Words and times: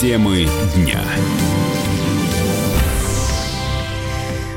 Темы 0.00 0.46
дня. 0.74 0.98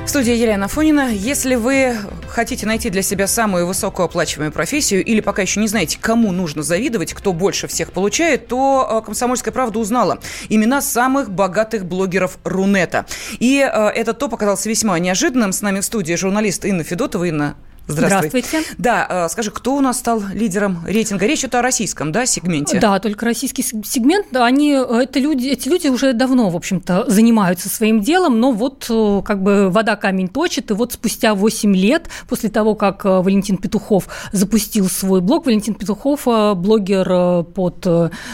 Студия 0.06 0.36
Елена 0.36 0.70
Фонина. 0.70 1.12
Если 1.12 1.56
вы 1.56 1.98
хотите 2.30 2.66
найти 2.66 2.90
для 2.90 3.02
себя 3.02 3.28
самую 3.28 3.68
высокооплачиваемую 3.68 4.54
профессию 4.54 5.04
или 5.04 5.20
пока 5.20 5.42
еще 5.42 5.60
не 5.60 5.68
знаете, 5.68 5.98
кому 6.00 6.32
нужно 6.32 6.64
завидовать, 6.64 7.14
кто 7.14 7.34
больше 7.34 7.68
всех 7.68 7.92
получает, 7.92 8.48
то 8.48 9.02
э, 9.02 9.06
«Комсомольская 9.06 9.54
правда» 9.54 9.80
узнала 9.80 10.20
имена 10.48 10.82
самых 10.82 11.30
богатых 11.30 11.84
блогеров 11.86 12.38
Рунета. 12.46 13.06
И 13.40 13.60
э, 13.60 13.88
этот 13.90 14.20
топ 14.20 14.36
оказался 14.36 14.70
весьма 14.70 14.98
неожиданным. 14.98 15.52
С 15.52 15.62
нами 15.62 15.82
в 15.82 15.86
студии 15.86 16.14
журналист 16.14 16.64
Инна 16.64 16.86
Федотова. 16.86 17.26
Инна, 17.26 17.58
Здравствуй. 17.86 18.30
Здравствуйте. 18.42 18.76
Да, 18.78 19.08
э, 19.10 19.30
скажи, 19.30 19.52
кто 19.52 19.76
у 19.76 19.82
нас 19.82 20.00
стал 20.00 20.24
лидером 20.34 20.80
рейтинга? 20.88 21.26
Речь 21.26 21.42
идет 21.42 21.56
о 21.56 21.62
российском, 21.62 22.14
да, 22.14 22.26
сегменте? 22.26 22.80
Да, 22.80 22.98
только 23.00 23.26
российский 23.26 23.62
сегмент, 23.62 24.28
они, 24.34 24.72
это 24.72 25.20
люди, 25.20 25.48
эти 25.48 25.68
люди 25.68 25.90
уже 25.90 26.14
давно, 26.14 26.50
в 26.50 26.56
общем-то, 26.56 27.10
занимаются 27.10 27.68
своим 27.68 28.00
делом, 28.00 28.40
но 28.40 28.54
вот 28.54 28.86
э, 28.90 29.22
как 29.26 29.44
бы 29.44 29.70
вода 29.70 29.98
камень 29.98 30.30
точит, 30.30 30.72
и 30.72 30.74
вот 30.74 30.94
спустя 30.94 31.36
8 31.36 31.76
лет 31.76 32.08
после 32.30 32.50
того, 32.50 32.76
как 32.76 33.04
э, 33.06 33.10
Валентин 33.22 33.58
Петухов 33.58 34.08
запустил 34.32 34.88
свой 34.88 35.20
блог, 35.20 35.46
Валентин 35.46 35.74
Петухов, 35.74 36.26
блогер 36.26 37.44
под, 37.44 37.86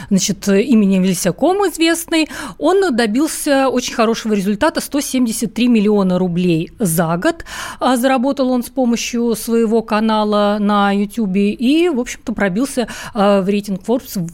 значит, 0.10 0.48
именем 0.48 1.02
Вельсяком 1.02 1.58
известный, 1.70 2.30
он 2.60 2.96
добился 2.96 3.68
очень 3.70 3.96
хорошего 3.96 4.34
результата, 4.34 4.80
173 4.80 5.68
миллиона 5.68 6.20
рублей 6.20 6.72
за 6.78 7.18
год 7.18 7.46
заработал 7.80 8.52
он 8.52 8.64
с 8.64 8.70
помощью 8.70 9.36
своего 9.40 9.82
канала 9.82 10.58
на 10.60 10.92
YouTube 10.92 11.36
и, 11.36 11.90
в 11.90 12.00
общем-то, 12.00 12.34
пробился 12.34 12.88
э, 13.14 13.42
в 13.42 13.48
рейтинг 13.48 13.82
Forbes 13.82 14.30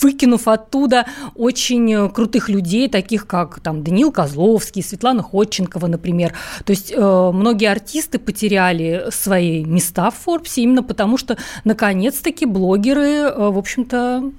выкинув 0.00 0.48
оттуда 0.48 1.06
очень 1.34 2.10
крутых 2.10 2.48
людей, 2.48 2.88
таких 2.88 3.26
как 3.26 3.60
там 3.60 3.82
Даниил 3.82 4.12
Козловский, 4.12 4.82
Светлана 4.82 5.22
Ходченкова, 5.22 5.86
например. 5.86 6.34
То 6.64 6.70
есть 6.70 6.92
э, 6.94 7.30
многие 7.32 7.70
артисты 7.70 8.18
потеряли 8.18 9.06
свои 9.10 9.64
места 9.64 10.10
в 10.10 10.26
Forbes 10.26 10.54
именно 10.56 10.82
потому, 10.82 11.16
что 11.16 11.36
наконец-таки 11.64 12.46
блогеры, 12.46 13.06
э, 13.06 13.50
в 13.50 13.58
общем-то, 13.58 14.30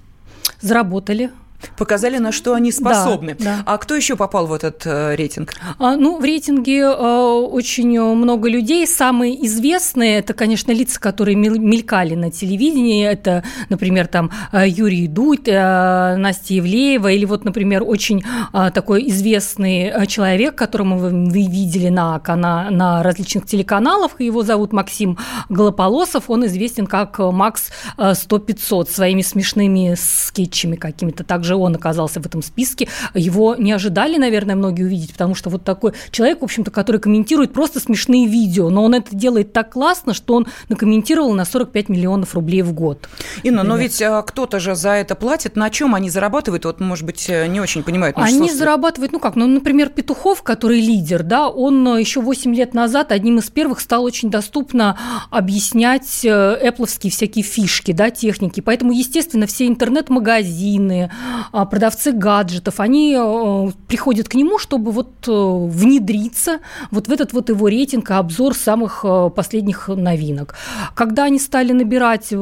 заработали 0.61 1.31
Показали, 1.77 2.17
на 2.17 2.31
что 2.31 2.53
они 2.53 2.71
способны. 2.71 3.35
Да, 3.39 3.57
да. 3.57 3.63
А 3.65 3.77
кто 3.77 3.95
еще 3.95 4.15
попал 4.15 4.47
в 4.47 4.53
этот 4.53 4.85
э, 4.85 5.15
рейтинг? 5.15 5.53
А, 5.77 5.95
ну, 5.95 6.19
в 6.19 6.23
рейтинге 6.23 6.79
э, 6.79 6.87
очень 6.89 7.99
много 8.01 8.49
людей. 8.49 8.85
Самые 8.87 9.45
известные 9.45 10.19
это, 10.19 10.33
конечно, 10.33 10.71
лица, 10.71 10.99
которые 10.99 11.35
мелькали 11.35 12.15
на 12.15 12.31
телевидении. 12.31 13.05
Это, 13.05 13.43
например, 13.69 14.07
там 14.07 14.31
э, 14.51 14.67
Юрий 14.67 15.07
Дудь, 15.07 15.47
э, 15.47 16.15
Настя 16.15 16.55
Евлеева, 16.55 17.11
или 17.11 17.25
вот, 17.25 17.45
например, 17.45 17.83
очень 17.85 18.23
э, 18.53 18.71
такой 18.73 19.07
известный 19.09 19.85
э, 19.85 20.05
человек, 20.05 20.55
которого 20.55 20.95
вы, 20.95 21.09
вы 21.09 21.47
видели 21.47 21.89
на, 21.89 22.21
на, 22.27 22.69
на 22.69 23.03
различных 23.03 23.45
телеканалах. 23.45 24.19
Его 24.19 24.43
зовут 24.43 24.73
Максим 24.73 25.17
Голополосов. 25.49 26.29
Он 26.29 26.45
известен 26.45 26.87
как 26.87 27.19
Макс 27.19 27.71
100-500 27.97 28.83
э, 28.83 28.91
своими 28.91 29.21
смешными 29.21 29.95
скетчами 29.97 30.75
какими-то. 30.75 31.23
Также 31.23 31.48
же 31.49 31.55
он 31.55 31.75
оказался 31.75 32.21
в 32.21 32.25
этом 32.25 32.41
списке. 32.41 32.87
Его 33.13 33.55
не 33.55 33.71
ожидали, 33.71 34.17
наверное, 34.17 34.55
многие 34.55 34.83
увидеть, 34.83 35.11
потому 35.13 35.35
что 35.35 35.49
вот 35.49 35.63
такой 35.63 35.93
человек, 36.11 36.41
в 36.41 36.43
общем-то, 36.43 36.71
который 36.71 37.01
комментирует 37.01 37.51
просто 37.51 37.79
смешные 37.79 38.27
видео, 38.27 38.69
но 38.69 38.83
он 38.83 38.93
это 38.93 39.15
делает 39.15 39.51
так 39.51 39.71
классно, 39.71 40.13
что 40.13 40.35
он 40.35 40.47
накомментировал 40.69 41.33
на 41.33 41.45
45 41.45 41.89
миллионов 41.89 42.35
рублей 42.35 42.61
в 42.61 42.73
год. 42.73 43.09
Инна, 43.43 43.63
но 43.63 43.77
ведь 43.77 44.01
а, 44.01 44.21
кто-то 44.21 44.59
же 44.59 44.75
за 44.75 44.91
это 44.91 45.15
платит. 45.15 45.55
На 45.55 45.69
чем 45.69 45.95
они 45.95 46.09
зарабатывают? 46.09 46.65
Вот, 46.65 46.79
может 46.79 47.05
быть, 47.05 47.25
э, 47.29 47.47
не 47.47 47.59
очень 47.59 47.83
понимают. 47.83 48.15
Они 48.17 48.51
зарабатывают, 48.51 49.11
ну 49.11 49.19
как, 49.19 49.35
ну, 49.35 49.47
например, 49.47 49.89
Петухов, 49.89 50.43
который 50.43 50.79
лидер, 50.79 51.23
да, 51.23 51.49
он 51.49 51.87
э, 51.87 51.99
еще 51.99 52.21
8 52.21 52.53
лет 52.53 52.73
назад 52.73 53.11
одним 53.11 53.39
из 53.39 53.49
первых 53.49 53.79
стал 53.79 54.03
очень 54.03 54.29
доступно 54.29 54.97
объяснять 55.31 56.23
Apple 56.23 56.89
э, 57.03 57.09
всякие 57.09 57.43
фишки, 57.43 57.91
да, 57.91 58.09
техники. 58.11 58.61
Поэтому, 58.61 58.91
естественно, 58.91 59.47
все 59.47 59.67
интернет-магазины, 59.67 61.11
продавцы 61.51 62.11
гаджетов, 62.11 62.79
они 62.79 63.15
э, 63.17 63.71
приходят 63.87 64.29
к 64.29 64.35
нему, 64.35 64.57
чтобы 64.57 64.91
вот 64.91 65.27
э, 65.27 65.31
внедриться 65.31 66.59
вот 66.91 67.07
в 67.07 67.11
этот 67.11 67.33
вот 67.33 67.49
его 67.49 67.67
рейтинг, 67.67 68.11
обзор 68.11 68.55
самых 68.55 69.01
э, 69.03 69.29
последних 69.35 69.87
новинок. 69.87 70.55
Когда 70.95 71.25
они 71.25 71.39
стали 71.39 71.71
набирать 71.71 72.33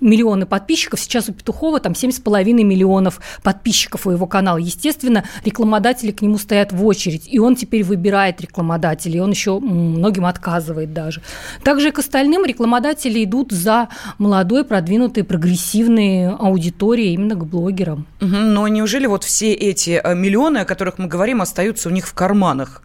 миллионы 0.00 0.46
подписчиков. 0.46 1.00
Сейчас 1.00 1.28
у 1.28 1.32
Петухова 1.32 1.80
там 1.80 1.92
7,5 1.92 2.44
миллионов 2.62 3.20
подписчиков 3.42 4.06
у 4.06 4.10
его 4.10 4.26
канала. 4.26 4.58
Естественно, 4.58 5.24
рекламодатели 5.44 6.12
к 6.12 6.22
нему 6.22 6.38
стоят 6.38 6.72
в 6.72 6.84
очередь, 6.84 7.28
и 7.28 7.38
он 7.38 7.56
теперь 7.56 7.84
выбирает 7.84 8.40
рекламодателей, 8.40 9.20
он 9.20 9.30
еще 9.30 9.58
многим 9.58 10.26
отказывает 10.26 10.92
даже. 10.92 11.22
Также 11.62 11.88
и 11.88 11.92
к 11.92 11.98
остальным 11.98 12.44
рекламодатели 12.44 13.24
идут 13.24 13.52
за 13.52 13.88
молодой, 14.18 14.64
продвинутой, 14.64 15.24
прогрессивной 15.24 16.28
аудиторией, 16.28 17.14
именно 17.14 17.34
к 17.34 17.44
блогерам. 17.44 18.06
Но 18.20 18.68
неужели 18.68 19.06
вот 19.06 19.24
все 19.24 19.52
эти 19.52 20.00
э, 20.02 20.14
миллионы, 20.14 20.58
о 20.58 20.64
которых 20.64 20.98
мы 20.98 21.06
говорим, 21.06 21.42
остаются 21.42 21.88
у 21.88 21.92
них 21.92 22.06
в 22.06 22.14
карманах? 22.14 22.82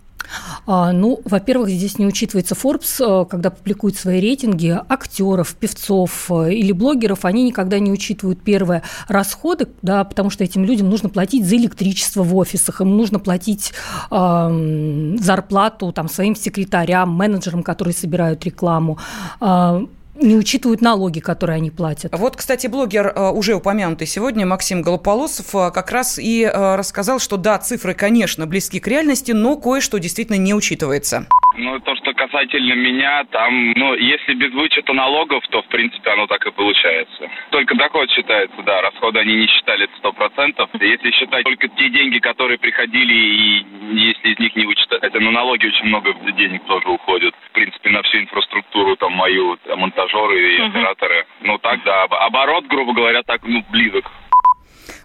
А, 0.66 0.92
ну, 0.92 1.22
во-первых, 1.26 1.70
здесь 1.70 1.98
не 2.00 2.06
учитывается 2.06 2.56
Forbes, 2.56 3.24
э, 3.24 3.26
когда 3.26 3.50
публикует 3.50 3.98
свои 3.98 4.20
рейтинги 4.20 4.78
актеров, 4.90 5.56
певцов 5.56 6.30
э, 6.32 6.54
или 6.54 6.72
блогеров, 6.72 7.26
они 7.26 7.44
никогда 7.44 7.80
не 7.80 7.92
учитывают 7.92 8.42
первые 8.42 8.84
расходы, 9.08 9.68
да, 9.82 10.04
потому 10.04 10.30
что 10.30 10.44
этим 10.44 10.64
людям 10.66 10.90
нужно 10.90 11.10
платить 11.10 11.46
за 11.48 11.56
электричество 11.58 12.24
в 12.24 12.36
офисах, 12.36 12.82
им 12.82 12.96
нужно 12.98 13.20
платить 13.20 13.74
э, 14.10 15.16
зарплату 15.20 15.92
там, 15.92 16.10
своим 16.10 16.36
секретарям, 16.36 17.10
менеджерам, 17.10 17.64
которые 17.64 17.94
собирают 17.94 18.44
рекламу. 18.46 18.98
Э, 19.42 19.86
не 20.24 20.36
учитывают 20.36 20.82
налоги, 20.82 21.20
которые 21.20 21.58
они 21.58 21.70
платят. 21.70 22.18
Вот, 22.18 22.36
кстати, 22.36 22.68
блогер, 22.68 23.14
э, 23.16 23.30
уже 23.32 23.56
упомянутый 23.56 24.08
сегодня, 24.08 24.46
Максим 24.46 24.82
Голополосов, 24.82 25.54
э, 25.56 25.72
как 25.72 25.92
раз 25.92 26.18
и 26.18 26.44
э, 26.44 26.76
рассказал, 26.76 27.20
что 27.20 27.38
да, 27.38 27.58
цифры, 27.60 27.94
конечно, 27.94 28.48
близки 28.48 28.80
к 28.80 28.88
реальности, 28.88 29.32
но 29.32 29.58
кое-что 29.58 30.00
действительно 30.00 30.38
не 30.38 30.54
учитывается. 30.54 31.28
Ну, 31.56 31.80
то, 31.80 31.96
что 31.96 32.03
касательно 32.28 32.74
меня, 32.74 33.24
там, 33.32 33.74
ну, 33.76 33.94
если 33.96 34.34
без 34.34 34.52
вычета 34.54 34.94
налогов, 34.94 35.44
то, 35.50 35.62
в 35.62 35.68
принципе, 35.68 36.12
оно 36.12 36.28
так 36.28 36.46
и 36.46 36.52
получается. 36.52 37.30
Только 37.52 37.76
доход 37.76 38.10
считается, 38.12 38.62
да, 38.64 38.82
расходы 38.82 39.20
они 39.20 39.36
не 39.36 39.48
считали 39.48 39.90
сто 39.98 40.14
процентов. 40.14 40.70
Если 40.80 41.12
считать 41.12 41.44
только 41.44 41.68
те 41.68 41.90
деньги, 41.90 42.20
которые 42.20 42.58
приходили, 42.58 43.14
и 43.14 43.66
если 43.94 44.30
из 44.30 44.40
них 44.40 44.56
не 44.56 44.66
вычитать, 44.66 45.02
хотя 45.02 45.20
на 45.20 45.32
налоги 45.32 45.68
очень 45.68 45.86
много 45.86 46.14
денег 46.32 46.64
тоже 46.66 46.88
уходит, 46.88 47.36
в 47.50 47.52
принципе, 47.52 47.90
на 47.90 48.02
всю 48.04 48.20
инфраструктуру, 48.20 48.96
там, 48.96 49.14
мою, 49.14 49.58
монтажеры 49.76 50.56
и 50.56 50.62
операторы. 50.62 51.26
Ну, 51.42 51.58
так, 51.58 51.84
да, 51.84 52.04
оборот, 52.04 52.66
грубо 52.68 52.94
говоря, 52.94 53.24
так, 53.24 53.42
ну, 53.44 53.64
близок 53.72 54.10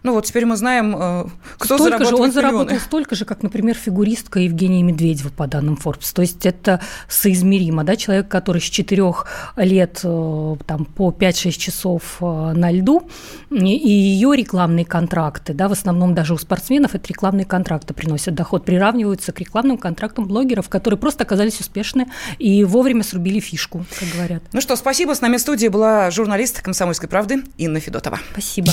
ну 0.03 0.13
вот 0.13 0.25
теперь 0.25 0.47
мы 0.47 0.57
знаем, 0.57 0.97
э, 0.99 1.25
кто 1.59 1.79
столько 1.79 2.05
же, 2.05 2.17
Он 2.17 2.33
заработал 2.33 2.79
столько 2.79 3.15
же, 3.15 3.25
как, 3.25 3.43
например, 3.43 3.75
фигуристка 3.75 4.41
Евгения 4.41 4.83
Медведева 4.83 5.31
по 5.31 5.47
данным 5.47 5.79
Forbes. 5.83 6.13
То 6.15 6.23
есть 6.23 6.47
это 6.47 6.81
соизмеримо. 7.09 7.85
Да? 7.85 7.97
Человек, 7.97 8.29
который 8.29 8.61
с 8.61 8.65
4 8.65 9.13
лет 9.57 10.01
э, 10.05 10.57
там, 10.67 10.85
по 10.85 11.11
5-6 11.11 11.51
часов 11.53 12.19
э, 12.21 12.25
на 12.25 12.71
льду, 12.71 13.09
и 13.51 13.91
ее 13.91 14.37
рекламные 14.37 14.85
контракты, 14.85 15.55
да, 15.55 15.69
в 15.69 15.73
основном 15.73 16.15
даже 16.15 16.35
у 16.35 16.39
спортсменов 16.39 16.95
это 16.95 17.09
рекламные 17.09 17.45
контракты 17.45 17.95
приносят 17.95 18.35
доход, 18.35 18.65
приравниваются 18.65 19.33
к 19.33 19.41
рекламным 19.41 19.79
контрактам 19.79 20.27
блогеров, 20.27 20.69
которые 20.69 20.99
просто 20.99 21.25
оказались 21.25 21.61
успешны 21.61 22.09
и 22.39 22.65
вовремя 22.65 23.03
срубили 23.03 23.41
фишку, 23.41 23.85
как 23.99 24.09
говорят. 24.15 24.43
Ну 24.53 24.61
что, 24.61 24.77
спасибо. 24.77 25.15
С 25.15 25.21
нами 25.21 25.37
в 25.37 25.41
студии 25.41 25.69
была 25.69 26.11
журналист 26.11 26.61
«Комсомольской 26.63 27.09
правды» 27.09 27.43
Инна 27.57 27.81
Федотова. 27.81 28.19
Спасибо. 28.33 28.73